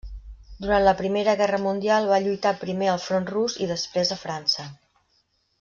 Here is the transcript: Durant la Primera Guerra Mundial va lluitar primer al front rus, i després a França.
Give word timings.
Durant 0.63 0.85
la 0.87 0.93
Primera 1.01 1.35
Guerra 1.41 1.59
Mundial 1.67 2.09
va 2.13 2.19
lluitar 2.25 2.55
primer 2.63 2.91
al 2.95 3.05
front 3.07 3.31
rus, 3.35 3.61
i 3.67 3.71
després 3.77 4.15
a 4.17 4.21
França. 4.27 4.71